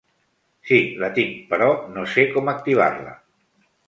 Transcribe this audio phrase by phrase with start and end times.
[0.69, 1.67] Sí, la tinc però
[1.97, 3.15] no sé com activar-la.